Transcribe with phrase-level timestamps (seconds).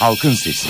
[0.00, 0.68] Halkın Sesi.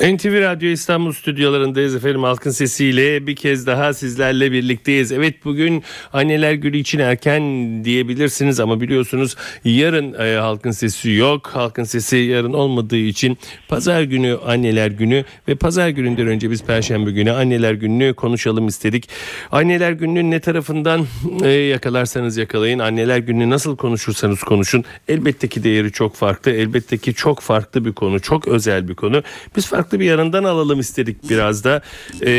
[0.00, 5.12] NTV Radyo İstanbul stüdyolarındayız efendim halkın sesiyle bir kez daha sizlerle birlikteyiz.
[5.12, 5.82] Evet bugün
[6.12, 7.42] anneler günü için erken
[7.84, 11.46] diyebilirsiniz ama biliyorsunuz yarın e, halkın sesi yok.
[11.46, 13.38] Halkın sesi yarın olmadığı için
[13.68, 19.08] pazar günü anneler günü ve pazar gününden önce biz perşembe günü anneler gününü konuşalım istedik.
[19.52, 21.06] Anneler gününün ne tarafından
[21.42, 27.14] e, yakalarsanız yakalayın anneler gününü nasıl konuşursanız konuşun elbette ki değeri çok farklı elbette ki
[27.14, 29.22] çok farklı bir konu çok özel bir konu.
[29.56, 31.82] Biz farklı farklı bir yanından alalım istedik biraz da
[32.22, 32.32] e,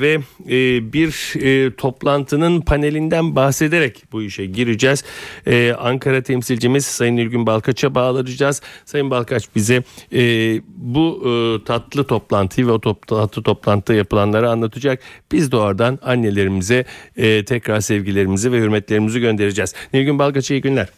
[0.00, 0.18] ve
[0.48, 5.04] e, bir e, toplantının panelinden bahsederek bu işe gireceğiz.
[5.46, 8.62] E, Ankara temsilcimiz Sayın İlgün Balkaç'a bağlanacağız.
[8.84, 9.82] Sayın Balkaç bize
[10.12, 10.20] e,
[10.66, 15.00] bu e, tatlı toplantıyı ve o top, tatlı toplantıda yapılanları anlatacak.
[15.32, 16.84] Biz de oradan annelerimize
[17.16, 19.74] e, tekrar sevgilerimizi ve hürmetlerimizi göndereceğiz.
[19.92, 20.88] Nilgün Balkaç'a iyi günler.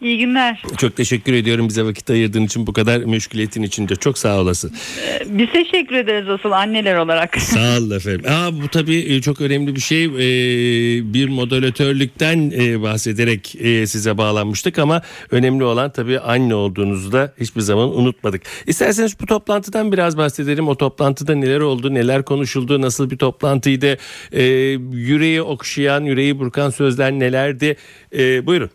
[0.00, 0.62] İyi günler.
[0.76, 3.96] Çok teşekkür ediyorum bize vakit ayırdığın için bu kadar meşguliyetin içinde.
[3.96, 4.72] Çok sağ olasın.
[5.02, 7.40] Ee, biz teşekkür ederiz asıl anneler olarak.
[7.40, 8.24] Sağ olun efendim.
[8.28, 10.04] Aa, bu tabii e, çok önemli bir şey.
[10.04, 17.32] Ee, bir moderatörlükten e, bahsederek e, size bağlanmıştık ama önemli olan tabii anne olduğunuzu da
[17.40, 18.42] hiçbir zaman unutmadık.
[18.66, 20.68] İsterseniz bu toplantıdan biraz bahsedelim.
[20.68, 23.96] O toplantıda neler oldu, neler konuşuldu, nasıl bir toplantıydı?
[24.32, 24.42] Ee,
[24.92, 27.76] yüreği okşayan, yüreği burkan sözler nelerdi?
[28.12, 28.70] Ee, buyurun.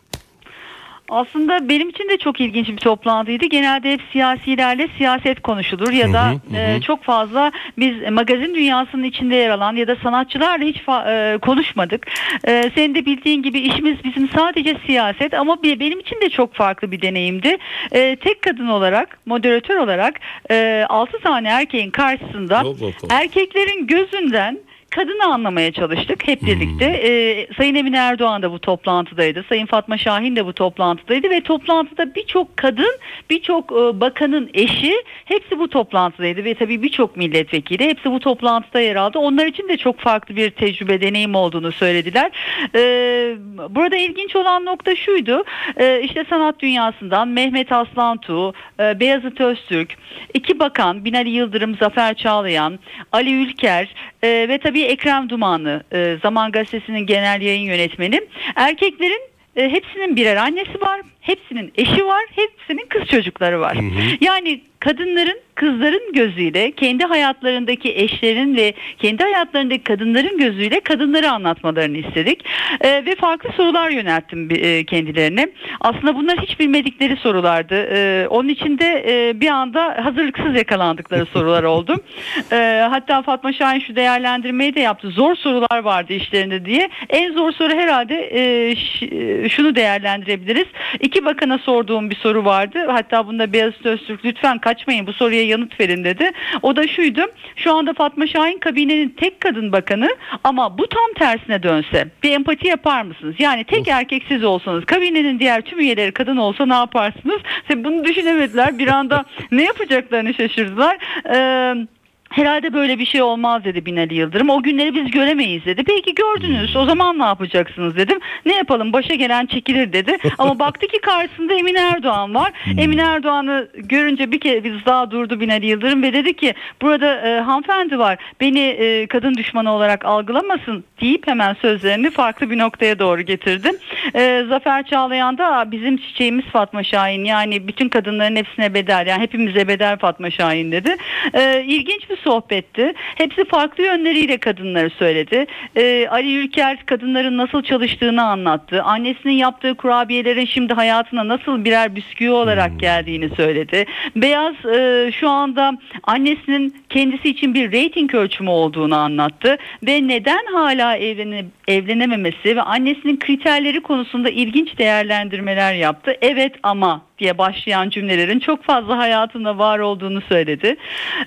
[1.08, 3.46] Aslında benim için de çok ilginç bir toplantıydı.
[3.46, 9.02] Genelde hep siyasilerle siyaset konuşulur ya da hı hı, e, çok fazla biz magazin dünyasının
[9.02, 12.06] içinde yer alan ya da sanatçılarla hiç e, konuşmadık.
[12.44, 16.54] E, senin de bildiğin gibi işimiz bizim sadece siyaset ama bir, benim için de çok
[16.54, 17.56] farklı bir deneyimdi.
[17.92, 22.64] E, tek kadın olarak, moderatör olarak e, 6 tane erkeğin karşısında
[23.10, 24.58] erkeklerin gözünden
[24.94, 26.86] kadını anlamaya çalıştık hep birlikte.
[26.86, 27.10] Hmm.
[27.10, 29.44] Ee, Sayın Emine Erdoğan da bu toplantıdaydı.
[29.48, 32.98] Sayın Fatma Şahin de bu toplantıdaydı ve toplantıda birçok kadın,
[33.30, 38.96] birçok e, bakanın eşi hepsi bu toplantıdaydı ve tabii birçok milletvekili hepsi bu toplantıda yer
[38.96, 39.18] aldı.
[39.18, 42.30] Onlar için de çok farklı bir tecrübe, deneyim olduğunu söylediler.
[42.74, 43.36] Ee,
[43.70, 45.44] burada ilginç olan nokta şuydu.
[45.76, 49.96] Ee, işte sanat dünyasından Mehmet Aslantu, e, Beyazıt Öztürk,
[50.34, 52.78] iki bakan Binali Yıldırım, Zafer Çağlayan,
[53.12, 53.88] Ali Ülker
[54.22, 58.20] e, ve tabii Ekrem Dumanlı, e, Zaman Gazetesi'nin genel yayın yönetmeni.
[58.56, 59.22] Erkeklerin
[59.56, 63.76] e, hepsinin birer annesi var, hepsinin eşi var, hepsinin kız çocukları var.
[63.76, 64.16] Hı hı.
[64.20, 72.44] Yani kadınların kızların gözüyle kendi hayatlarındaki eşlerin ve kendi hayatlarındaki kadınların gözüyle kadınları anlatmalarını istedik.
[72.80, 75.48] E, ve farklı sorular yönelttim e, kendilerine.
[75.80, 77.74] Aslında bunlar hiç bilmedikleri sorulardı.
[77.74, 81.96] E, onun için de e, bir anda hazırlıksız yakalandıkları sorular oldu.
[82.52, 85.10] E, hatta Fatma Şahin şu değerlendirmeyi de yaptı.
[85.10, 86.88] Zor sorular vardı işlerinde diye.
[87.10, 90.66] En zor soru herhalde e, e şunu değerlendirebiliriz.
[91.00, 92.86] İki bakana sorduğum bir soru vardı.
[92.88, 96.30] Hatta bunda Beyaz Öztürk lütfen kaçmayın bu soruya yanıt verin dedi.
[96.62, 97.20] O da şuydu.
[97.56, 100.08] Şu anda Fatma Şahin kabinenin tek kadın bakanı
[100.44, 103.34] ama bu tam tersine dönse bir empati yapar mısınız?
[103.38, 107.40] Yani tek erkek siz olsanız kabinenin diğer tüm üyeleri kadın olsa ne yaparsınız?
[107.62, 108.78] İşte bunu düşünemediler.
[108.78, 110.98] Bir anda ne yapacaklarını şaşırdılar.
[111.34, 111.86] Eee
[112.34, 114.50] Herhalde böyle bir şey olmaz dedi Binali Yıldırım.
[114.50, 115.84] O günleri biz göremeyiz dedi.
[115.84, 118.20] Peki gördünüz o zaman ne yapacaksınız dedim.
[118.46, 120.16] Ne yapalım başa gelen çekilir dedi.
[120.38, 122.52] Ama baktı ki karşısında Emine Erdoğan var.
[122.64, 122.78] Hmm.
[122.78, 127.98] Emine Erdoğan'ı görünce bir kez daha durdu Binali Yıldırım ve dedi ki burada e, hanımefendi
[127.98, 133.70] var beni e, kadın düşmanı olarak algılamasın deyip hemen sözlerini farklı bir noktaya doğru getirdi.
[134.14, 139.68] E, Zafer Çağlayan da bizim çiçeğimiz Fatma Şahin yani bütün kadınların hepsine bedel yani hepimize
[139.68, 140.96] bedel Fatma Şahin dedi.
[141.34, 142.92] E, ilginç bir sohbetti.
[142.96, 145.46] Hepsi farklı yönleriyle kadınları söyledi.
[145.76, 148.82] Ee, Ali Ülker kadınların nasıl çalıştığını anlattı.
[148.82, 152.78] Annesinin yaptığı kurabiyelerin şimdi hayatına nasıl birer bisküvi olarak hmm.
[152.78, 153.84] geldiğini söyledi.
[154.16, 159.56] Beyaz e, şu anda annesinin kendisi için bir reyting ölçümü olduğunu anlattı
[159.86, 166.16] ve neden hala evlene, evlenememesi ve annesinin kriterleri konusunda ilginç değerlendirmeler yaptı.
[166.22, 170.76] Evet ama diye başlayan cümlelerin çok fazla hayatında var olduğunu söyledi.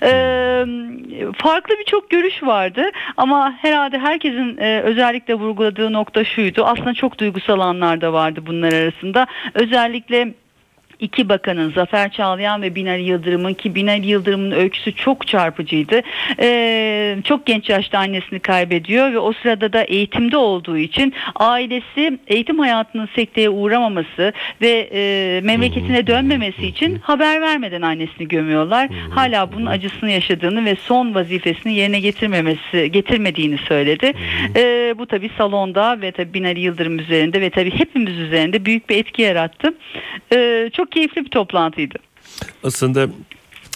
[0.02, 0.64] Ee,
[1.36, 2.82] farklı birçok görüş vardı
[3.16, 6.64] ama herhalde herkesin e, özellikle vurguladığı nokta şuydu.
[6.64, 9.26] Aslında çok duygusal anlar da vardı bunlar arasında.
[9.54, 10.34] Özellikle
[11.00, 16.00] iki bakanın Zafer Çağlayan ve Binali Yıldırım'ın ki Binali Yıldırım'ın öyküsü çok çarpıcıydı.
[16.40, 22.58] Ee, çok genç yaşta annesini kaybediyor ve o sırada da eğitimde olduğu için ailesi eğitim
[22.58, 28.88] hayatının sekteye uğramaması ve e, memleketine dönmemesi için haber vermeden annesini gömüyorlar.
[29.10, 34.12] Hala bunun acısını yaşadığını ve son vazifesini yerine getirmemesi getirmediğini söyledi.
[34.56, 38.96] Ee, bu tabi salonda ve tabi Binali Yıldırım üzerinde ve tabi hepimiz üzerinde büyük bir
[38.96, 39.74] etki yarattı.
[40.32, 41.98] Ee, çok keyifli bir toplantıydı.
[42.64, 43.08] Aslında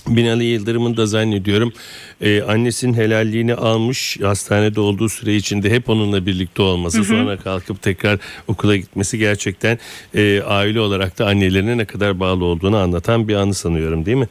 [0.06, 1.72] Binali Yıldırım'ın da zannediyorum
[2.20, 7.04] e, annesinin helalliğini almış hastanede olduğu süre içinde hep onunla birlikte olması hı hı.
[7.04, 8.18] sonra kalkıp tekrar
[8.48, 9.78] okula gitmesi gerçekten
[10.14, 14.28] e, aile olarak da annelerine ne kadar bağlı olduğunu anlatan bir anı sanıyorum değil mi?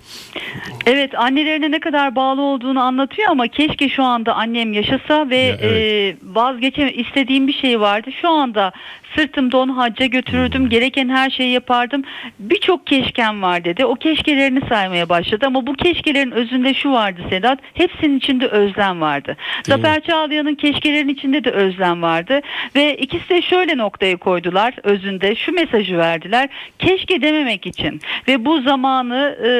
[0.86, 5.58] Evet annelerine ne kadar bağlı olduğunu anlatıyor ama keşke şu anda annem yaşasa ve ya,
[5.62, 5.64] evet.
[5.64, 8.10] e, vazgeçem istediğim bir şey vardı.
[8.22, 8.72] Şu anda
[9.16, 10.62] sırtımda onu hacca götürürdüm.
[10.62, 10.70] Hmm.
[10.70, 12.04] Gereken her şeyi yapardım.
[12.40, 13.86] Birçok keşkem var dedi.
[13.86, 17.60] O keşkelerini saymaya başladı ama bu keşkelerin özünde şu vardı Sedat.
[17.74, 19.38] Hepsinin içinde özlem vardı.
[19.68, 22.42] Değil Zafer Çağlayan'ın keşkelerinin içinde de özlem vardı.
[22.76, 25.36] Ve ikisi de şöyle noktayı koydular özünde.
[25.36, 26.50] Şu mesajı verdiler.
[26.80, 29.52] Keşke dememek için ve bu zamanı e,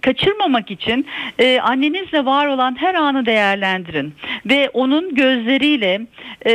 [0.00, 1.06] kaçırmamak için
[1.38, 4.14] e, annenizle var olan her anı değerlendirin.
[4.46, 6.00] Ve onun gözleriyle
[6.46, 6.52] e,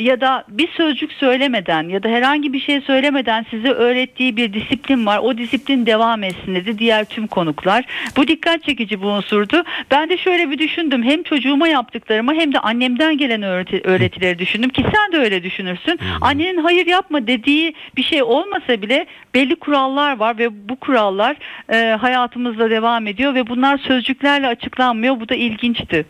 [0.00, 5.06] ya da bir sözcük söylemeden ya da herhangi bir şey söylemeden size öğrettiği bir disiplin
[5.06, 5.18] var.
[5.18, 7.84] O disiplin devam etsin dedi diğer tüm konuklar.
[8.16, 9.64] Bu dikkat çekici bir unsurdu.
[9.90, 11.02] Ben de şöyle bir düşündüm.
[11.02, 15.98] Hem çocuğuma yaptıklarımı hem de annemden gelen öğreti, öğretileri düşündüm ki sen de öyle düşünürsün.
[16.20, 21.36] Annenin hayır yapma dediği bir şey olmasa bile belli kurallar var ve bu kurallar
[21.72, 25.20] e, hayatımızda devam ediyor ve bunlar sözcüklerle açıklanmıyor.
[25.20, 26.06] Bu da ilginçti.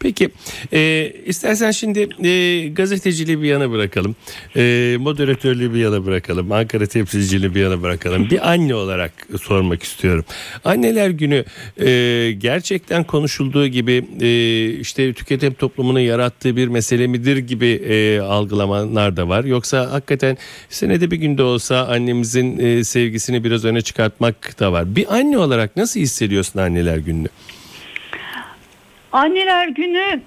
[0.00, 0.30] Peki
[0.72, 4.16] e, istersen şimdi e, gazeteciliği bir yana bırakalım.
[4.56, 6.52] E, moderatörlüğü bir yana bırakalım.
[6.52, 8.30] Ankara temsilciliği bir yana bırakalım.
[8.30, 10.24] Bir anne olarak sormak istiyorum.
[10.64, 17.66] Anneler günü e, gerçekten konuşulduğu gibi e, işte tüketim toplumunu yarattığı bir mesele midir gibi
[17.66, 19.44] e, algılamalar da var.
[19.44, 20.36] Yoksa hakikaten
[20.68, 24.96] senede bir günde olsa annemizin e, sevgisini biraz öne çıkartmak da var.
[24.96, 27.28] Bir anne olarak nasıl hissediyorsun anneler gününü?
[29.12, 30.20] Anneler günü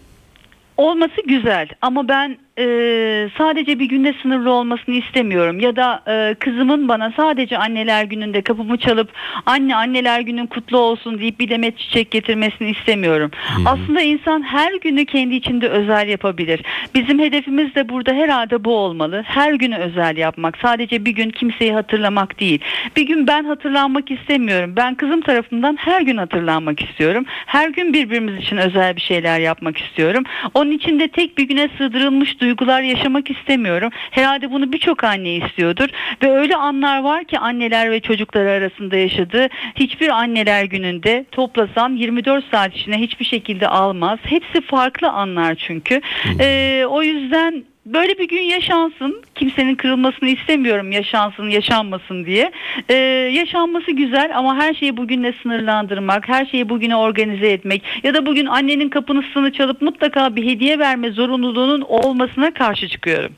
[0.78, 6.88] olması güzel ama ben e, sadece bir günde sınırlı olmasını istemiyorum ya da e, kızımın
[6.88, 9.10] bana sadece anneler gününde kapımı çalıp
[9.46, 13.32] anne anneler günün kutlu olsun deyip bir demet çiçek getirmesini istemiyorum.
[13.34, 13.70] Hı-hı.
[13.70, 16.62] Aslında insan her günü kendi içinde özel yapabilir.
[16.96, 19.24] Bizim hedefimiz de burada herhalde bu olmalı.
[19.26, 20.58] Her günü özel yapmak.
[20.62, 22.60] Sadece bir gün kimseyi hatırlamak değil.
[22.96, 24.74] Bir gün ben hatırlanmak istemiyorum.
[24.76, 27.26] Ben kızım tarafından her gün hatırlanmak istiyorum.
[27.28, 30.24] Her gün birbirimiz için özel bir şeyler yapmak istiyorum.
[30.54, 33.90] Onun için de tek bir güne sığdırılmış duygular yaşamak istemiyorum.
[34.12, 35.90] Herhalde bunu birçok anne istiyordur
[36.24, 42.46] ve öyle anlar var ki anneler ve çocuklar arasında yaşadığı hiçbir anneler gününde toplasan 24
[42.52, 44.20] saat içine hiçbir şekilde almaz.
[44.24, 46.02] Hepsi farklı anlar çünkü.
[46.40, 49.22] Ee, o yüzden böyle bir gün yaşansın.
[49.36, 52.52] Kimsenin kırılmasını istemiyorum yaşansın, yaşanmasın diye.
[52.90, 52.94] Ee,
[53.34, 58.46] yaşanması güzel ama her şeyi bugünle sınırlandırmak, her şeyi bugüne organize etmek ya da bugün
[58.46, 63.32] annenin kapısını çalıp mutlaka bir hediye verme zorunluluğunun olmasına karşı çıkıyorum.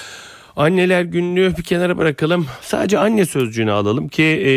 [0.57, 2.47] Anneler günlüğü bir kenara bırakalım.
[2.61, 4.51] Sadece anne sözcüğünü alalım ki e,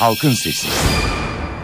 [0.00, 0.68] Halkın Sesi.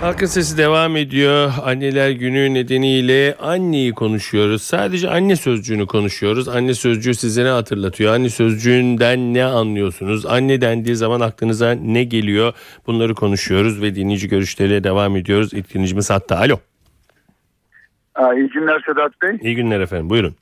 [0.04, 1.52] Halkın Sesi devam ediyor.
[1.64, 4.62] Anneler günü nedeniyle anneyi konuşuyoruz.
[4.62, 6.48] Sadece anne sözcüğünü konuşuyoruz.
[6.48, 8.14] Anne sözcüğü size ne hatırlatıyor?
[8.14, 10.26] Anne sözcüğünden ne anlıyorsunuz?
[10.26, 12.52] Anne dendiği zaman aklınıza ne geliyor?
[12.86, 15.52] Bunları konuşuyoruz ve dinleyici görüşleriyle devam ediyoruz.
[15.52, 16.38] İlk dinleyicimiz hatta.
[16.38, 16.56] Alo.
[18.14, 19.38] Aa, iyi günler Sedat Bey.
[19.42, 20.10] İyi günler efendim.
[20.10, 20.34] Buyurun.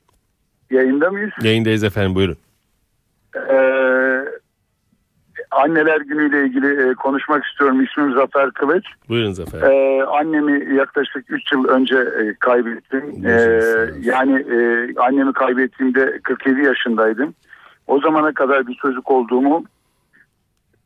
[0.71, 1.31] Yayında mıyız?
[1.43, 2.15] Yayındayız efendim.
[2.15, 2.37] Buyurun.
[3.35, 4.02] Ee,
[5.53, 7.83] anneler günüyle ilgili e, konuşmak istiyorum.
[7.83, 8.85] İsmim Zafer Kılıç.
[9.09, 9.61] Buyurun Zafer.
[9.61, 13.23] Ee, annemi yaklaşık 3 yıl önce e, kaybettim.
[13.23, 14.01] Yaşasın.
[14.01, 17.33] yani e, annemi kaybettiğimde 47 yaşındaydım.
[17.87, 19.63] O zamana kadar bir çocuk olduğumu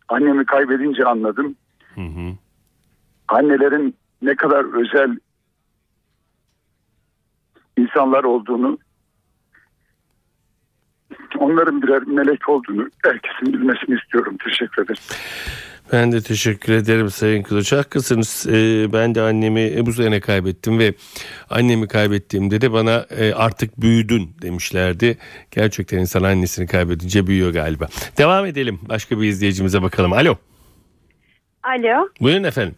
[0.09, 1.55] annemi kaybedince anladım.
[1.95, 2.33] Hı hı.
[3.27, 5.17] Annelerin ne kadar özel
[7.77, 8.77] insanlar olduğunu
[11.37, 14.37] onların birer melek olduğunu herkesin bilmesini istiyorum.
[14.45, 15.01] Teşekkür ederim.
[15.93, 17.71] Ben de teşekkür ederim Sayın Kılıç.
[17.71, 18.47] Haklısınız.
[18.49, 20.93] Ee, ben de annemi bu sene kaybettim ve
[21.49, 25.17] annemi kaybettiğimde de bana e, artık büyüdün demişlerdi.
[25.51, 27.87] Gerçekten insan annesini kaybedince büyüyor galiba.
[28.17, 28.79] Devam edelim.
[28.89, 30.13] Başka bir izleyicimize bakalım.
[30.13, 30.35] Alo.
[31.63, 32.09] Alo.
[32.21, 32.75] Buyurun efendim.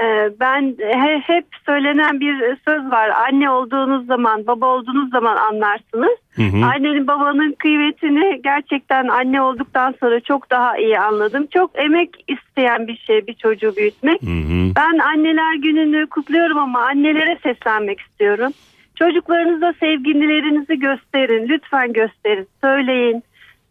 [0.00, 3.08] Ee, Ben he- hep söylenen bir söz var.
[3.08, 6.18] Anne olduğunuz zaman, baba olduğunuz zaman anlarsınız.
[6.36, 6.64] Hı hı.
[6.66, 11.46] Annenin babanın kıymetini gerçekten anne olduktan sonra çok daha iyi anladım.
[11.54, 14.22] Çok emek isteyen bir şey bir çocuğu büyütmek.
[14.22, 14.72] Hı hı.
[14.76, 18.52] Ben anneler gününü kutluyorum ama annelere seslenmek istiyorum.
[18.98, 21.48] Çocuklarınıza sevgililerinizi gösterin.
[21.48, 22.48] Lütfen gösterin.
[22.60, 23.22] Söyleyin,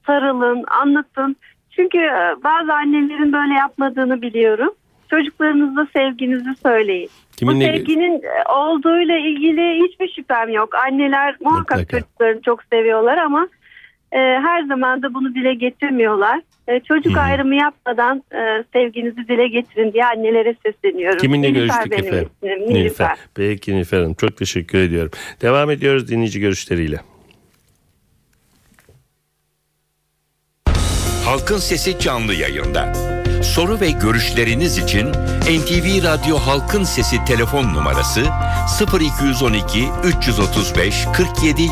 [0.07, 1.35] sarılın, anlatın.
[1.71, 4.73] Çünkü e, bazı annelerin böyle yapmadığını biliyorum.
[5.17, 7.09] Çocuklarınıza sevginizi söyleyin.
[7.33, 10.75] Bu Kiminle sevginin e, olduğuyla ilgili hiçbir şüphem yok.
[10.75, 11.99] Anneler muhakkak Mutlaka.
[11.99, 13.47] çocuklarını çok seviyorlar ama
[14.11, 16.39] e, her zaman da bunu dile getirmiyorlar.
[16.67, 17.23] E, çocuk Hı hı.
[17.23, 21.19] ayrımı yapmadan e, sevginizi dile getirin diye annelere sesleniyorum.
[21.19, 22.29] Kiminle Nilüfer görüştük benim efendim?
[22.43, 22.75] ismim, Nilüfer.
[22.75, 23.17] Nilüfer.
[23.35, 24.13] Peki Nilüfer Hanım.
[24.13, 25.11] Çok teşekkür ediyorum.
[25.41, 26.99] Devam ediyoruz dinleyici görüşleriyle.
[31.25, 32.93] Halkın Sesi canlı yayında.
[33.43, 35.09] Soru ve görüşleriniz için
[35.41, 38.25] NTV Radyo Halkın Sesi telefon numarası
[38.99, 41.71] 0212 335 47 20.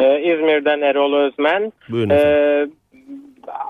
[0.00, 1.72] Ee, İzmir'den Erol Özmen.
[1.88, 2.38] Buyurun efendim.
[2.38, 2.79] Ee,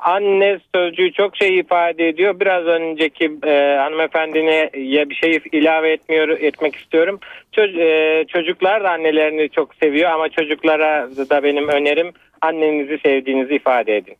[0.02, 2.40] anne sözcüğü çok şey ifade ediyor.
[2.40, 7.20] Biraz önceki e, hanımefendine ya bir şey ilave etmiyor etmek istiyorum.
[7.56, 13.96] Ço- e, çocuklar da annelerini çok seviyor ama çocuklara da benim önerim annenizi sevdiğinizi ifade
[13.96, 14.14] edin.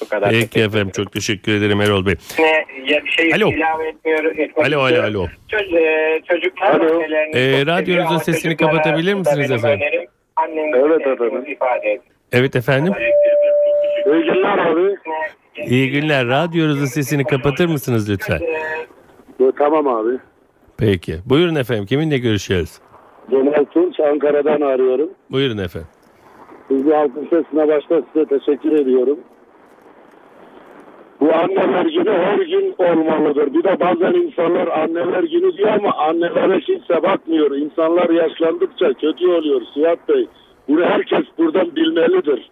[0.00, 0.30] Bu kadar.
[0.30, 2.14] Peki efendim çok teşekkür ederim Erol Bey.
[2.38, 3.48] Ne, ya bir şey Alo.
[3.52, 5.16] ilave etmiyor etmek Alo alo istiyorum.
[5.16, 5.26] alo.
[5.52, 6.94] Ço- e, çocuklar Alo.
[6.96, 9.80] annelerini çok radyonuzun sesini kapatabilir misiniz efendim?
[9.80, 11.52] önerim annenizi Evet sevdiğinizi efendim.
[11.52, 12.02] ifade edin.
[12.32, 12.92] Evet efendim.
[14.08, 14.96] İyi günler abi.
[15.66, 16.26] İyi günler.
[16.28, 18.40] Radyonuzun sesini kapatır mısınız lütfen?
[19.58, 20.18] Tamam abi.
[20.78, 21.14] Peki.
[21.26, 21.86] Buyurun efendim.
[21.86, 22.78] Kiminle görüşüyoruz?
[23.30, 25.10] Cemal Tunç Ankara'dan arıyorum.
[25.30, 25.88] Buyurun efendim.
[26.68, 29.18] Sizi halkın sesine başta size teşekkür ediyorum.
[31.20, 33.54] Bu anneler günü her gün olmalıdır.
[33.54, 37.50] Bir de bazen insanlar anneler günü diyor ama annelere kimse bakmıyor.
[37.56, 40.28] İnsanlar yaşlandıkça kötü oluyor Suat Bey.
[40.68, 42.50] Bunu herkes buradan bilmelidir.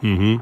[0.00, 0.36] Hı hı.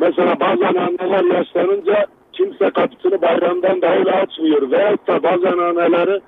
[0.00, 4.70] Mesela bazen anneler yaşlanınca kimse kapısını bayramdan dahil açmıyor.
[4.70, 6.20] Veyahut da bazen anneleri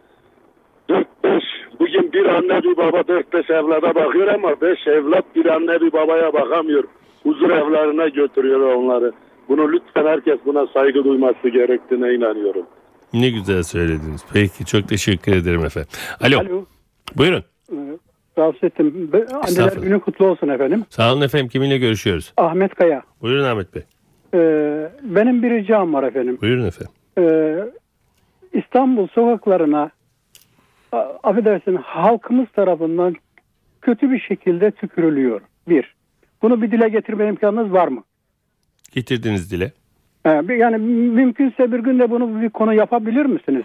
[0.89, 1.41] 4-5
[1.81, 6.33] bugün bir anne bir baba 4-5 evlada bakıyor ama 5 evlat bir anne bir babaya
[6.33, 6.85] bakamıyor.
[7.23, 9.13] Huzur evlerine götürüyor onları.
[9.49, 12.67] Bunu lütfen herkes buna saygı duyması gerektiğine inanıyorum.
[13.13, 14.25] Ne güzel söylediniz.
[14.33, 15.91] Peki çok teşekkür ederim efendim.
[16.21, 16.39] Alo.
[16.39, 16.65] Alo.
[17.17, 17.45] Buyurun.
[18.39, 19.11] Rahatsız ettim.
[19.33, 20.85] Anneler günü kutlu olsun efendim.
[20.89, 21.49] Sağ olun efendim.
[21.49, 22.33] Kiminle görüşüyoruz?
[22.37, 23.03] Ahmet Kaya.
[23.23, 23.83] Buyurun Ahmet Bey.
[24.35, 26.39] Ee, benim bir ricam var efendim.
[26.43, 26.93] Buyurun efendim.
[27.19, 27.57] Ee,
[28.59, 29.91] İstanbul sokaklarına
[31.23, 33.15] affedersin halkımız tarafından
[33.83, 35.41] kötü bir şekilde tükürülüyor.
[35.69, 35.95] Bir.
[36.43, 38.03] Bunu bir dile getirme imkanınız var mı?
[38.93, 39.73] Getirdiniz dile.
[40.27, 40.77] Ee, yani
[41.15, 43.65] mümkünse bir günde bunu bir konu yapabilir misiniz?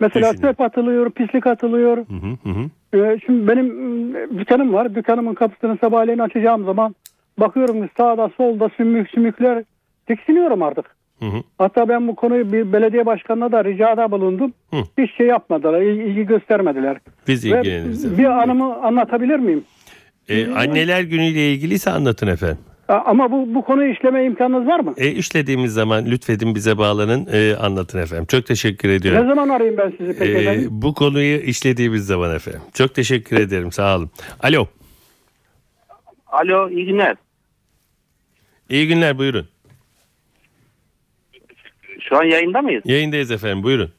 [0.00, 0.54] Mesela Düşünün.
[0.58, 1.96] atılıyor, pislik atılıyor.
[1.96, 2.70] Hı hı hı.
[2.94, 4.94] Ee, şimdi benim mm, dükkanım var.
[4.94, 6.94] Dükkanımın kapısını sabahleyin açacağım zaman
[7.38, 9.64] bakıyorum ki sağda solda sümük sümükler
[10.06, 10.84] tiksiniyorum artık.
[11.18, 11.42] Hı hı.
[11.58, 14.52] Hatta ben bu konuyu bir belediye başkanına da ricada bulundum.
[14.70, 14.76] Hı.
[14.98, 16.96] Hiç şey yapmadılar, il- ilgi göstermediler.
[17.28, 18.18] Biz ilgileniriz.
[18.18, 19.64] bir anımı anlatabilir miyim?
[20.28, 22.58] Ee, anneler günüyle ilgiliyse anlatın efendim.
[22.88, 24.94] Ama bu, bu konuyu işleme imkanınız var mı?
[24.96, 28.26] E, işlediğimiz zaman lütfedin bize bağlanın e, anlatın efendim.
[28.26, 29.28] Çok teşekkür Ne ediyorum.
[29.28, 30.68] zaman arayayım ben sizi peki Ee, efendim?
[30.70, 32.60] bu konuyu işlediğimiz zaman efendim.
[32.74, 34.10] Çok teşekkür ederim sağ olun.
[34.42, 34.66] Alo
[36.26, 37.16] Alo iyi günler.
[38.70, 39.48] iyi günler buyurun.
[42.08, 42.82] Şu an yayında mıyız?
[42.86, 43.90] Yayındayız efendim buyurun.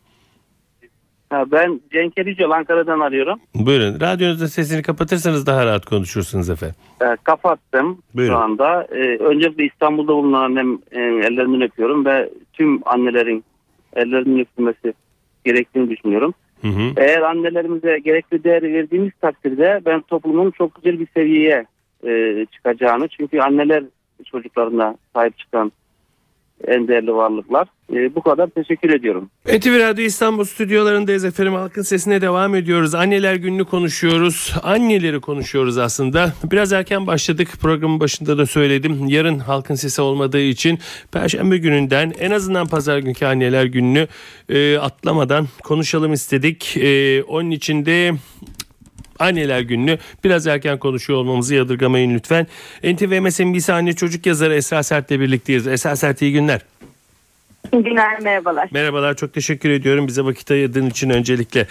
[1.30, 3.40] Ha, ben Cenk Ericel Ankara'dan arıyorum.
[3.56, 6.76] Buyurun radyonuzun sesini kapatırsanız daha rahat konuşursunuz efendim.
[7.02, 8.34] Ee, kapattım Buyurun.
[8.34, 8.88] şu anda.
[8.92, 13.44] Ee, öncelikle İstanbul'da bulunan annem e, ellerinden öpüyorum ve tüm annelerin
[13.96, 14.94] ellerinden öpülmesi
[15.46, 16.34] gerektiğini düşünüyorum.
[16.62, 16.94] Hı hı.
[16.98, 21.66] Eğer annelerimize gerekli değeri verdiğimiz takdirde ben toplumun çok güzel bir seviyeye
[22.08, 23.84] e, çıkacağını çünkü anneler
[24.26, 25.72] çocuklarına sahip çıkan
[26.68, 27.68] en değerli varlıklar.
[27.94, 29.30] E, bu kadar teşekkür ediyorum.
[29.46, 31.54] NTV Radyo İstanbul stüdyolarındayız efendim.
[31.54, 32.96] Halkın sesine devam ediyoruz.
[32.96, 34.56] Anneler gününü konuşuyoruz.
[34.64, 36.34] Anneleri konuşuyoruz aslında.
[36.52, 37.48] Biraz erken başladık.
[37.62, 39.08] Programın başında da söyledim.
[39.08, 40.80] Yarın halkın sesi olmadığı için
[41.12, 44.08] Perşembe gününden en azından pazar günkü anneler gününü
[44.50, 46.78] e, atlamadan konuşalım istedik.
[46.78, 48.12] E, onun için de
[49.20, 52.48] Anneler gününü biraz erken konuşuyor olmamızı yadırgamayın lütfen.
[52.84, 55.68] NTV MSNBC anne çocuk yazarı Esra Sert'le birlikteyiz.
[55.68, 56.62] Esra Sert iyi günler.
[57.74, 58.70] İyi günler, merhabalar.
[58.72, 61.68] Merhabalar çok teşekkür ediyorum bize vakit ayırdığın için öncelikle.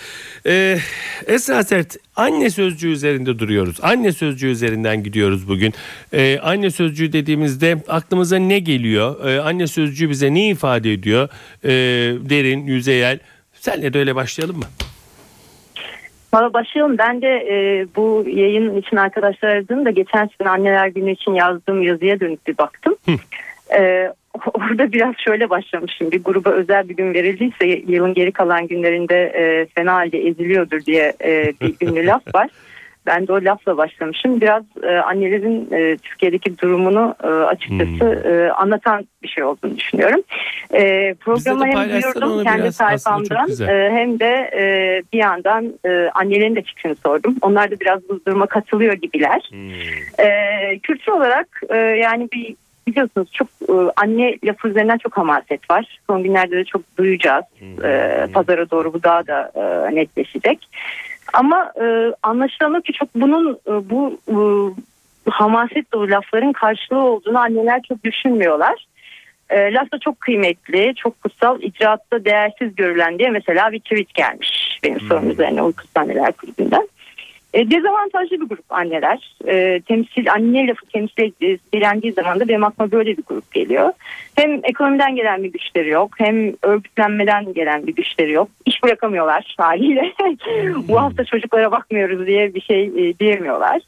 [0.46, 0.78] Ee,
[1.26, 3.76] Esra Sert anne sözcüğü üzerinde duruyoruz.
[3.82, 5.74] Anne sözcüğü üzerinden gidiyoruz bugün.
[6.12, 9.26] Ee, anne sözcüğü dediğimizde aklımıza ne geliyor?
[9.28, 11.28] Ee, anne sözcüğü bize ne ifade ediyor?
[11.64, 11.70] Ee,
[12.30, 13.18] derin, yüzeyel.
[13.60, 14.64] Senle de öyle başlayalım mı?
[16.34, 16.98] Valla başlayalım.
[16.98, 22.20] Ben de e, bu yayın için arkadaşlar aradığımda geçen sene anneler günü için yazdığım yazıya
[22.20, 22.96] dönüp bir baktım.
[23.78, 23.80] E,
[24.54, 26.10] orada biraz şöyle başlamışım.
[26.10, 31.12] Bir gruba özel bir gün verildiyse yılın geri kalan günlerinde e, fena halde eziliyordur diye
[31.24, 32.48] e, bir ünlü laf var.
[33.06, 34.40] Ben de o lafla başlamışım.
[34.40, 40.22] Biraz e, annelerin e, Türkiye'deki durumunu e, açıkçası e, anlatan bir şey olduğunu düşünüyorum.
[40.74, 46.62] E, programa hem duyurdum kendi sayfamdan e, hem de e, bir yandan e, annelerin de
[46.62, 47.36] fikrini sordum.
[47.42, 49.50] Onlar da biraz bu duruma katılıyor gibiler.
[50.18, 52.54] E, kültür olarak e, yani bir
[52.86, 55.98] biliyorsunuz çok e, anne lafı üzerinden çok hamaset var.
[56.06, 57.44] Son günlerde de çok duyacağız.
[57.84, 60.68] E, pazara doğru bu daha da e, netleşecek.
[61.32, 64.36] Ama e, anlaşılan ki çok bunun e, bu e,
[65.30, 68.86] hamaset dolu lafların karşılığı olduğunu anneler çok düşünmüyorlar.
[69.50, 74.80] E, laf da çok kıymetli, çok kutsal, icraatta değersiz görülen diye mesela bir tweet gelmiş
[74.84, 76.88] benim sorum üzerine Uykusuz Anneler Kulübü'nden.
[77.54, 79.36] E, dezavantajlı bir grup anneler.
[79.46, 83.92] E, temsil Anne lafı temsil edilendiği zaman da benim aklıma böyle bir grup geliyor.
[84.36, 88.48] Hem ekonomiden gelen bir güçleri yok, hem örgütlenmeden gelen bir güçleri yok.
[88.66, 90.12] İş bırakamıyorlar haliyle.
[90.88, 93.80] Bu hafta çocuklara bakmıyoruz diye bir şey e, diyemiyorlar.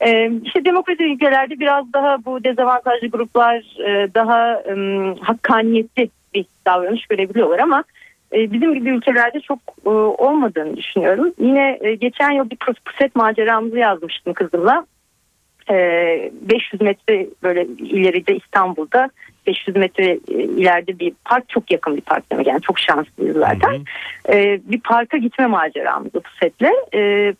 [0.00, 3.56] E, işte demokratik ülkelerde biraz daha bu dezavantajlı gruplar
[3.88, 4.74] e, daha e,
[5.20, 7.84] hakkaniyetli bir davranış görebiliyorlar ama
[8.32, 11.32] bizim gibi ülkelerde çok e, olmadığını düşünüyorum.
[11.38, 14.86] Yine e, geçen yıl bir puset maceramızı yazmıştım kızımla.
[15.70, 15.74] E,
[16.32, 19.10] 500 metre böyle ileride İstanbul'da
[19.46, 23.80] 500 metre e, ileride bir park çok yakın bir park demek yani çok şanslıyız zaten.
[24.28, 26.72] E, bir parka gitme maceramızı pusetle.
[26.94, 27.34] E,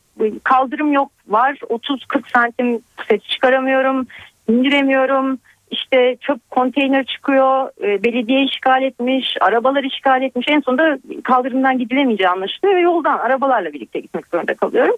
[0.45, 4.07] kaldırım yok var 30-40 santim puset çıkaramıyorum
[4.49, 5.39] indiremiyorum.
[5.77, 10.47] İşte çöp konteyner çıkıyor, e, belediye işgal etmiş, arabalar işgal etmiş.
[10.49, 14.97] En sonunda kaldırımdan gidilemeyeceği anlaşılıyor ve yoldan arabalarla birlikte gitmek zorunda kalıyorum.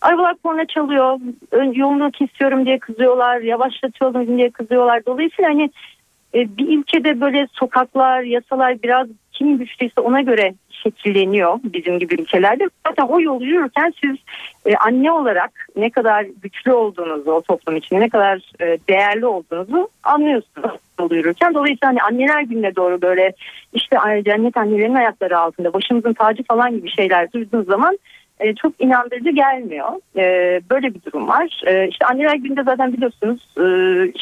[0.00, 1.18] Arabalar korna çalıyor,
[1.50, 5.06] ön, yolunu kesiyorum diye kızıyorlar, yavaşlatıyorum diye kızıyorlar.
[5.06, 5.70] Dolayısıyla hani
[6.34, 12.68] bir ülkede böyle sokaklar, yasalar biraz kim güçlüyse ona göre şekilleniyor bizim gibi ülkelerde.
[12.86, 14.16] Zaten o yolu yürürken siz
[14.66, 19.88] e, anne olarak ne kadar güçlü olduğunuzu o toplum içinde ne kadar e, değerli olduğunuzu
[20.02, 21.54] anlıyorsunuz yolu yürürken.
[21.54, 23.32] Dolayısıyla hani anneler gününe doğru böyle
[23.72, 27.98] işte cennet annelerin ayakları altında başımızın tacı falan gibi şeyler duyduğunuz zaman
[28.40, 29.88] e, çok inandırıcı gelmiyor.
[30.16, 30.22] E,
[30.70, 31.62] böyle bir durum var.
[31.66, 33.64] E, işte anneler gününde zaten biliyorsunuz e,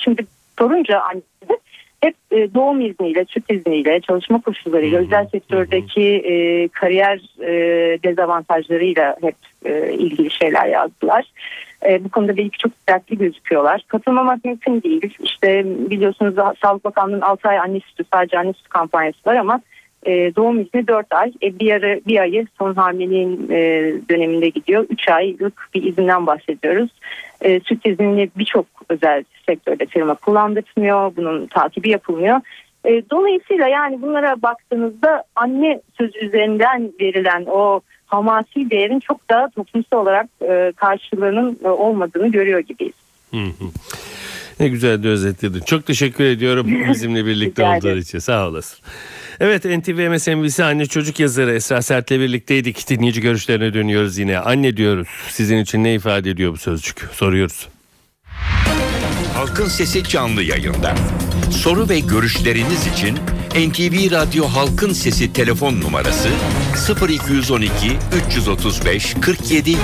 [0.05, 0.27] şimdi
[0.59, 1.21] sorunca anne
[2.01, 7.53] hep e, doğum izniyle, süt izniyle, çalışma koşullarıyla, özel sektördeki e, kariyer e,
[8.03, 11.33] dezavantajlarıyla hep e, ilgili şeyler yazdılar.
[11.87, 13.85] E, bu konuda belki çok dertli gözüküyorlar.
[13.89, 15.15] Katılmamak mümkün değil.
[15.21, 19.61] İşte biliyorsunuz Sağlık Bakanlığı'nın 6 ay anne sütü sadece anne sütü kampanyası var ama
[20.07, 21.33] e, doğum izni 4 ay.
[21.43, 24.87] E, bir, yarı, bir ayı son hamileliğin e, döneminde gidiyor.
[24.91, 26.91] 3 aylık bir izinden bahsediyoruz.
[27.41, 31.17] E, süt iznini birçok özel sektörde firma kullandırmıyor.
[31.17, 32.41] Bunun takibi yapılmıyor.
[32.85, 39.99] E, dolayısıyla yani bunlara baktığınızda anne sözü üzerinden verilen o hamasi değerin çok da toplumsal
[39.99, 42.95] olarak e, karşılığının e, olmadığını görüyor gibiyiz.
[43.31, 43.65] Hı hı.
[44.61, 45.61] Ne güzel de özetledin.
[45.61, 48.19] Çok teşekkür ediyorum bizimle birlikte olduğun için.
[48.19, 48.79] Sağ olasın.
[49.41, 52.89] Evet NTV MSNBC anne çocuk yazarı Esra Sert'le birlikteydik.
[52.89, 54.39] Dinleyici görüşlerine dönüyoruz yine.
[54.39, 55.09] Anne diyoruz.
[55.31, 57.09] Sizin için ne ifade ediyor bu sözcük?
[57.13, 57.69] Soruyoruz.
[59.35, 60.95] Halkın Sesi canlı yayında.
[61.51, 63.17] Soru ve görüşleriniz için
[63.55, 66.29] NTV Radyo Halkın Sesi telefon numarası
[67.09, 67.71] 0212
[68.29, 69.79] 335 47 20.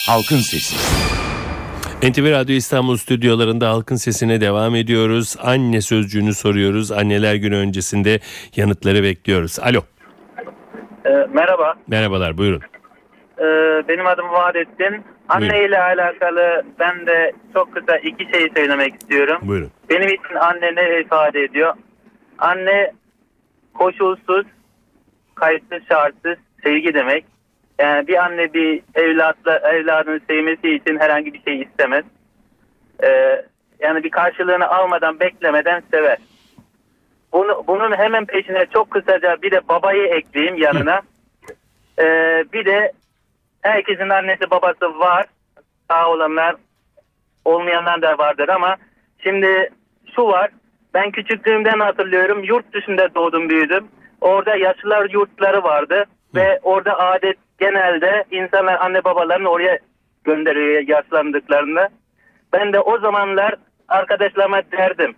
[0.07, 0.75] Halkın Sesi.
[2.09, 5.35] NTV Radyo İstanbul stüdyolarında halkın sesine devam ediyoruz.
[5.41, 6.91] Anne sözcüğünü soruyoruz.
[6.91, 8.19] Anneler günü öncesinde
[8.55, 9.59] yanıtları bekliyoruz.
[9.59, 9.81] Alo.
[11.05, 11.73] Ee, merhaba.
[11.87, 12.61] Merhabalar buyurun.
[13.39, 13.43] Ee,
[13.87, 15.03] benim adım Vahdettin.
[15.29, 19.37] Anne ile alakalı ben de çok kısa iki şey söylemek istiyorum.
[19.41, 19.71] Buyurun.
[19.89, 21.73] Benim için anne ne ifade ediyor?
[22.39, 22.91] Anne
[23.73, 24.45] koşulsuz,
[25.35, 27.32] kayıtsız şartsız sevgi demek.
[27.79, 32.05] Yani bir anne bir evlatla evladını sevmesi için herhangi bir şey istemez.
[33.03, 33.45] Ee,
[33.79, 36.17] yani bir karşılığını almadan beklemeden sever.
[37.33, 41.01] Bunu, bunun hemen peşine çok kısaca bir de babayı ekleyeyim yanına.
[41.99, 42.91] Ee, bir de
[43.61, 45.25] herkesin annesi babası var.
[45.89, 46.55] Sağ olanlar
[47.45, 48.75] olmayanlar da vardır ama
[49.19, 49.69] şimdi
[50.15, 50.49] şu var.
[50.93, 52.43] Ben küçüklüğümden hatırlıyorum.
[52.43, 53.87] Yurt dışında doğdum büyüdüm.
[54.21, 56.05] Orada yaşlılar yurtları vardı.
[56.35, 59.79] Ve orada adet genelde insanlar anne babalarını oraya
[60.23, 61.89] gönderiyor yaşlandıklarını.
[62.53, 63.55] Ben de o zamanlar
[63.87, 65.15] arkadaşlarıma derdim.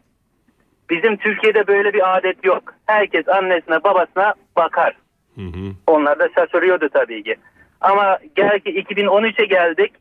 [0.90, 2.74] Bizim Türkiye'de böyle bir adet yok.
[2.86, 4.96] Herkes annesine babasına bakar.
[5.36, 5.72] Hı hı.
[5.88, 7.36] Onlar da şaşırıyordu tabii ki.
[7.82, 9.94] Ama gel ki 2013'e geldik.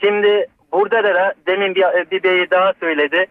[0.00, 3.26] Şimdi burada da demin bir, bir bey daha söyledi.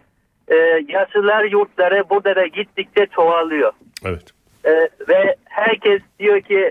[0.48, 0.54] Ee,
[0.88, 3.72] yaşlılar yurtları burada da gittikçe çoğalıyor.
[4.04, 4.24] Evet.
[4.64, 6.70] Ee, ve herkes diyor ki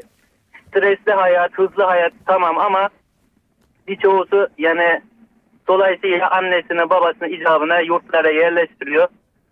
[0.70, 2.90] stresli hayat, hızlı hayat tamam ama
[3.88, 5.02] birçoğusu yani
[5.68, 9.08] dolayısıyla annesini babasını icabına yurtlara yerleştiriyor.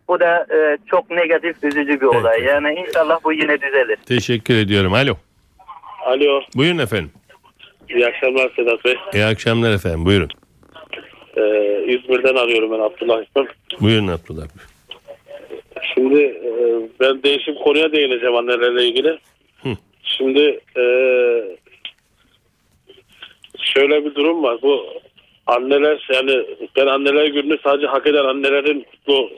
[0.08, 2.43] Bu da e, çok negatif, üzücü bir olay.
[2.43, 3.95] Yani inşallah bu yine düzelir.
[4.06, 4.93] Teşekkür ediyorum.
[4.93, 5.13] Alo.
[6.06, 7.12] Alo, Buyurun efendim.
[7.89, 8.95] iyi akşamlar Sedat Bey.
[9.13, 10.06] İyi akşamlar efendim.
[10.06, 10.30] Buyurun.
[11.38, 13.47] Ee, İzmir'den arıyorum ben Abdullah İslam.
[13.82, 14.63] Buyurun Abdullah Bey.
[15.93, 16.49] Şimdi e,
[16.99, 19.19] ben değişim konuya değineceğim annelerle ilgili.
[19.63, 19.69] Hı.
[20.17, 20.84] Şimdi e,
[23.60, 24.58] şöyle bir durum var.
[24.62, 24.86] Bu
[25.47, 29.30] anneler yani ben anneler gününü sadece hak eden annelerin mutlu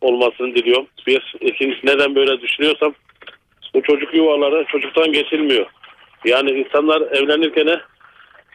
[0.00, 0.86] olmasını diliyorum.
[1.06, 2.94] Bir, ikincisi neden böyle düşünüyorsam
[3.74, 5.66] bu çocuk yuvaları çocuktan geçilmiyor.
[6.24, 7.80] Yani insanlar evlenirken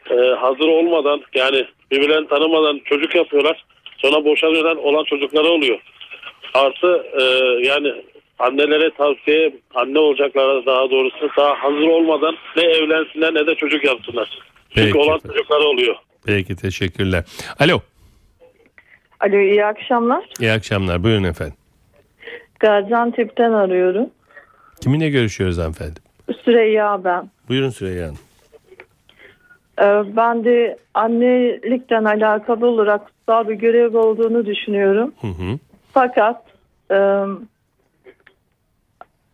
[0.09, 3.65] e, hazır olmadan yani birbirlerini tanımadan çocuk yapıyorlar.
[3.97, 5.79] Sonra boşanıyorlar olan çocukları oluyor.
[6.53, 7.23] Artı e,
[7.67, 7.93] yani
[8.39, 14.39] annelere tavsiye anne olacaklara daha doğrusu daha hazır olmadan ne evlensinler ne de çocuk yapsınlar.
[14.69, 15.31] Çünkü Peki olan efendim.
[15.35, 15.95] çocukları oluyor.
[16.25, 17.23] Peki teşekkürler.
[17.59, 17.79] Alo.
[19.19, 20.25] Alo iyi akşamlar.
[20.39, 21.03] İyi akşamlar.
[21.03, 21.55] Buyurun efendim.
[22.59, 24.09] Gaziantep'ten arıyorum.
[24.81, 25.99] Kiminle görüşüyoruz hanımefendi?
[26.45, 27.29] Süreyya ben.
[27.49, 28.17] Buyurun Süreyya Hanım.
[29.81, 35.13] Ee, ben de annelikten alakalı olarak kutsal bir görev olduğunu düşünüyorum.
[35.21, 35.59] Hı hı.
[35.93, 36.43] Fakat
[36.91, 36.97] e,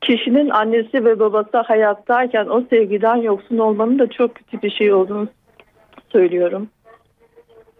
[0.04, 5.28] kişinin annesi ve babası hayattayken o sevgiden yoksun olmanın da çok kötü bir şey olduğunu
[6.12, 6.70] söylüyorum.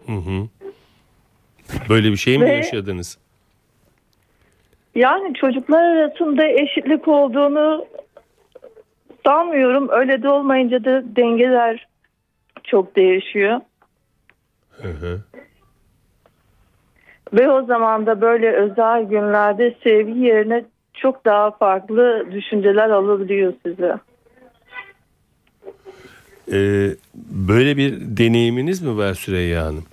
[0.06, 0.48] Hı hı.
[1.88, 3.18] Böyle bir şey mi Ve- yaşadınız?
[4.94, 7.86] Yani çocuklar arasında eşitlik olduğunu
[9.26, 9.88] sanmıyorum.
[9.90, 11.86] Öyle de olmayınca da dengeler
[12.64, 13.60] çok değişiyor.
[14.70, 15.20] Hı hı.
[17.32, 23.94] Ve o zaman da böyle özel günlerde sevgi yerine çok daha farklı düşünceler alabiliyor size.
[26.52, 26.90] Ee,
[27.48, 29.84] böyle bir deneyiminiz mi var Süreyya Hanım?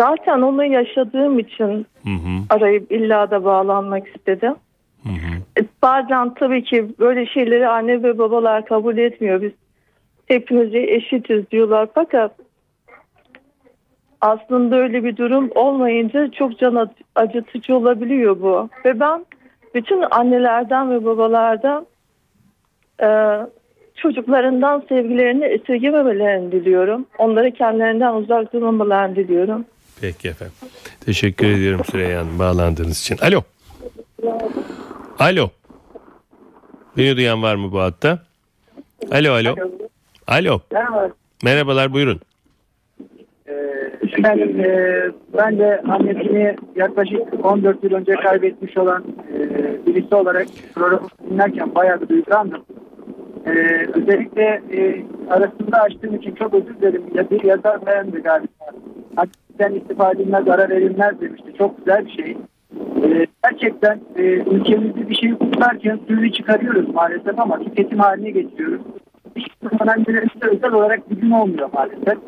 [0.00, 2.42] Zaten onu yaşadığım için Hı hı.
[2.50, 4.54] arayıp illa da bağlanmak istedim.
[5.02, 5.60] Hı hı.
[5.60, 9.42] E, Bazen tabii ki böyle şeyleri anne ve babalar kabul etmiyor.
[9.42, 9.52] Biz
[10.26, 12.32] hepimiz eşitiz diyorlar fakat
[14.20, 18.68] aslında öyle bir durum olmayınca çok can ac- acıtıcı olabiliyor bu.
[18.84, 19.26] Ve ben
[19.74, 21.86] bütün annelerden ve babalardan
[23.02, 23.08] e,
[23.96, 27.06] çocuklarından sevgilerini esirgememelerini diliyorum.
[27.18, 29.64] Onları kendilerinden uzak durmamalarını diliyorum.
[30.00, 30.54] Peki efendim.
[31.00, 33.18] Teşekkür ediyorum Süreyya Hanım bağlandığınız için.
[33.18, 33.42] Alo.
[35.18, 35.48] Alo.
[36.96, 38.18] Beni duyan var mı bu hatta?
[39.12, 39.54] Alo alo.
[40.26, 40.60] Alo.
[40.72, 41.10] Merhaba.
[41.42, 42.20] Merhabalar buyurun.
[43.48, 45.02] Efendim e,
[45.38, 49.04] ben de annesini yaklaşık 14 yıl önce kaybetmiş olan
[49.34, 49.40] e,
[49.86, 52.64] birisi olarak programı dinlerken bayağı bir duygulandım.
[53.46, 53.50] E,
[53.94, 57.02] özellikle e, arasında açtığım için çok özür dilerim.
[57.14, 58.48] Ya bir yazar beğendi galiba.
[59.16, 61.52] Hakikaten istifa edilmez, ara verilmez demişti.
[61.58, 62.36] Çok güzel bir şey.
[63.04, 68.82] E, gerçekten e, ülkemizde bir şeyi kutlarken suyu çıkarıyoruz maalesef ama tüketim haline getiriyoruz.
[69.62, 72.18] Zaman annelerimize özel olarak bir gün olmuyor maalesef.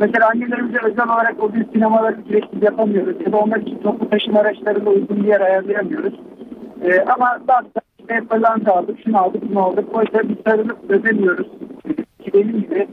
[0.00, 4.40] Mesela annelerimize özel olarak o gün sinemaları ücretsiz yapamıyoruz ya da onlar için toplu taşıma
[4.40, 6.14] araçlarında uygun bir yer ayarlayamıyoruz.
[6.84, 9.96] Ee, ama bazen işte falan da aldık, şunu aldık, bunu aldık.
[9.96, 11.46] Oysa biz sarılıp özeniyoruz.
[12.24, 12.88] Ki benim gibi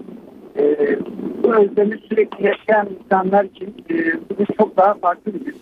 [0.58, 0.64] e,
[1.44, 3.96] bu özlemi sürekli yaşayan insanlar için e,
[4.40, 5.56] bu çok daha farklı bir gün.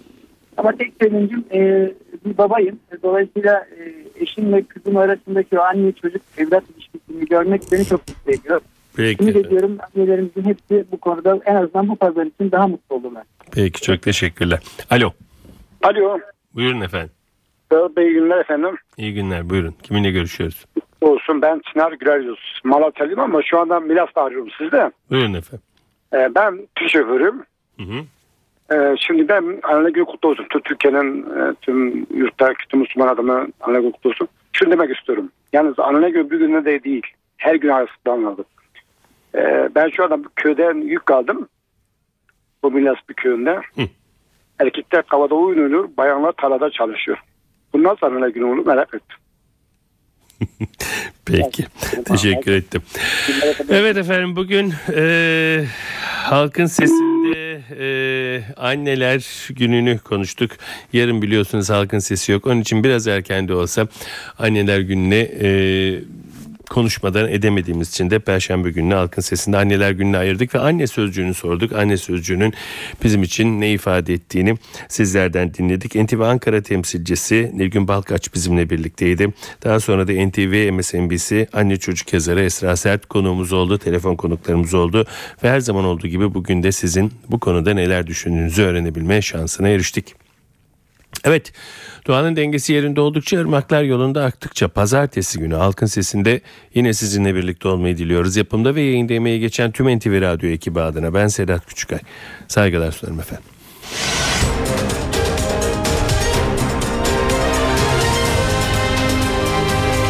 [0.58, 1.91] Ama tek sevincim e,
[2.25, 2.80] bir babayım.
[3.04, 8.32] Dolayısıyla e, eşim ve kızım arasındaki o anne çocuk evlat ilişkisini görmek beni çok mutlu
[8.32, 8.62] ediyor.
[8.97, 9.23] Peki.
[9.23, 13.23] Ümit ediyorum annelerimizin hepsi bu konuda en azından bu pazar için daha mutlu olurlar.
[13.51, 14.60] Peki çok teşekkürler.
[14.89, 15.12] Alo.
[15.84, 16.19] Alo.
[16.56, 17.12] Buyurun efendim.
[17.97, 18.75] İyi günler efendim.
[18.97, 19.75] İyi günler buyurun.
[19.84, 20.65] Kiminle görüşüyoruz?
[21.01, 22.39] Olsun ben Çınar Güreryüz.
[22.63, 24.91] Malatyalıyım ama şu anda Milas'ta arıyorum sizde.
[25.10, 25.65] Buyurun efendim.
[26.13, 27.43] Ee, ben tır şoförüm.
[27.77, 28.04] Hı hı.
[28.75, 30.45] Ee, şimdi ben anne günü kutlu olsun.
[30.49, 34.27] Tüm Türkiye'nin e, tüm yurttaki tüm Müslüman adamı anne günü kutlu olsun.
[34.54, 35.30] Şunu demek istiyorum.
[35.54, 37.08] Yalnız anne günü bir günde de değil.
[37.38, 38.45] Her gün arasında anladım.
[39.36, 41.48] Ee, ben şu anda köyden yük kaldım.
[42.63, 43.56] Bu Milas bir köyünde.
[43.76, 43.82] Hı.
[44.60, 45.89] Erkekler kavada oyun oynuyor.
[45.98, 47.17] Bayanlar tarlada çalışıyor.
[47.74, 49.17] Bu nasıl anne günü olur merak ettim.
[51.26, 51.65] Peki.
[52.06, 52.82] Teşekkür ettim.
[53.70, 55.65] Evet efendim bugün e,
[56.06, 60.52] halkın sesinde e, anneler gününü konuştuk.
[60.94, 62.48] Yarın biliyorsunuz halkın sesi yok.
[62.48, 63.88] Onun için biraz erken de olsa
[64.39, 65.50] anneler gününe e,
[66.72, 71.74] konuşmadan edemediğimiz için de Perşembe gününe halkın sesinde anneler gününe ayırdık ve anne sözcüğünü sorduk.
[71.74, 72.54] Anne sözcüğünün
[73.04, 74.56] bizim için ne ifade ettiğini
[74.88, 75.96] sizlerden dinledik.
[75.96, 79.34] NTV Ankara temsilcisi Nilgün Balkaç bizimle birlikteydi.
[79.64, 83.78] Daha sonra da NTV MSNBC anne çocuk yazarı Esra Sert konuğumuz oldu.
[83.78, 85.06] Telefon konuklarımız oldu.
[85.44, 90.31] Ve her zaman olduğu gibi bugün de sizin bu konuda neler düşündüğünüzü öğrenebilme şansına eriştik.
[91.26, 91.54] Evet
[92.08, 96.42] doğanın dengesi yerinde oldukça ırmaklar yolunda aktıkça pazartesi günü halkın sesinde
[96.74, 98.36] yine sizinle birlikte olmayı diliyoruz.
[98.36, 102.00] Yapımda ve yayında emeği geçen tüm NTV Radyo ekibi adına ben Sedat Küçükay.
[102.48, 103.46] Saygılar sunarım efendim.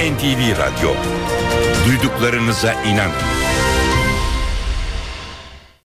[0.01, 0.93] NTV Radyo.
[1.87, 3.40] Duyduklarınıza inanın.